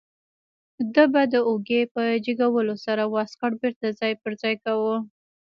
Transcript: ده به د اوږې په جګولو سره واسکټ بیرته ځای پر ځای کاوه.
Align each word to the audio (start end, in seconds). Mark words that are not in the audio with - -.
ده 0.93 1.03
به 1.13 1.21
د 1.33 1.35
اوږې 1.49 1.81
په 1.93 2.01
جګولو 2.25 2.75
سره 2.85 3.03
واسکټ 3.13 3.51
بیرته 3.61 3.87
ځای 3.99 4.13
پر 4.21 4.31
ځای 4.41 4.55
کاوه. 4.63 4.95